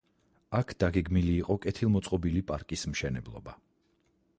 აქ 0.59 0.73
დაგეგმილი 0.83 1.35
იყო 1.41 1.57
კეთილმოწყობილი 1.67 2.43
პარკის 2.51 2.91
მშენებლობა. 2.95 3.57